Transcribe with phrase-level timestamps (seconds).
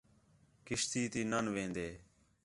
[0.65, 1.93] کشتی تی نان وِھندیں